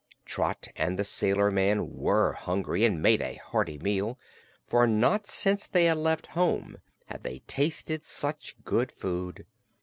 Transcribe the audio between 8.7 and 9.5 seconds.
food.